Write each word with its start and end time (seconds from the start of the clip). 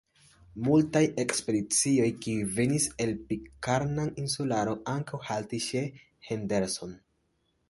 Multaj 0.67 1.01
ekspedicioj, 1.23 2.07
kiuj 2.25 2.47
venis 2.55 2.89
al 3.05 3.13
Pitkarna 3.29 4.09
Insularo, 4.25 4.77
ankaŭ 4.97 5.23
haltis 5.29 5.71
ĉe 5.73 5.89
Henderson. 6.33 7.03